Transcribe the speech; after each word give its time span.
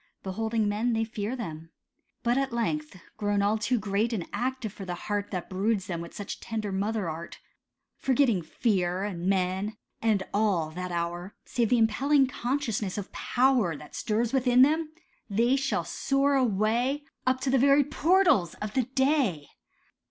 Beholding 0.23 0.67
men, 0.67 0.93
they 0.93 1.03
fear 1.03 1.35
them. 1.35 1.69
But 2.23 2.35
at 2.35 2.51
length, 2.51 2.99
Grown 3.17 3.43
all 3.43 3.59
too 3.59 3.77
great 3.77 4.11
and 4.13 4.25
active 4.33 4.73
for 4.73 4.83
the 4.83 4.95
heart 4.95 5.29
That 5.29 5.47
broods 5.47 5.85
them 5.85 6.01
with 6.01 6.15
such 6.15 6.39
tender 6.39 6.71
mother 6.71 7.07
art, 7.07 7.37
Forgetting 7.99 8.41
fear, 8.41 9.03
and 9.03 9.27
men, 9.27 9.77
and 10.01 10.23
all, 10.33 10.71
that 10.71 10.91
hour, 10.91 11.35
Save 11.45 11.69
the 11.69 11.77
impelling 11.77 12.25
consciousness 12.25 12.97
of 12.97 13.11
power 13.11 13.75
That 13.75 13.93
stirs 13.93 14.33
within 14.33 14.63
them—they 14.63 15.55
shall 15.55 15.83
soar 15.83 16.33
away 16.33 17.03
Up 17.27 17.39
to 17.41 17.51
the 17.51 17.59
very 17.59 17.83
portals 17.83 18.55
of 18.55 18.73
the 18.73 18.85
Day. 19.05 19.49